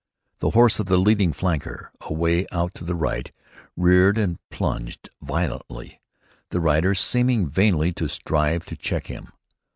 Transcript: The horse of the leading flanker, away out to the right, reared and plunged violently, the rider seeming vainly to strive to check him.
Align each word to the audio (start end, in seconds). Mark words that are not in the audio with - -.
The 0.39 0.49
horse 0.49 0.79
of 0.79 0.87
the 0.87 0.97
leading 0.97 1.31
flanker, 1.31 1.89
away 2.01 2.47
out 2.51 2.73
to 2.73 2.83
the 2.83 2.95
right, 2.95 3.31
reared 3.77 4.17
and 4.17 4.39
plunged 4.49 5.09
violently, 5.21 6.01
the 6.49 6.59
rider 6.59 6.95
seeming 6.95 7.47
vainly 7.47 7.93
to 7.93 8.07
strive 8.07 8.65
to 8.65 8.75
check 8.75 9.05
him. 9.05 9.31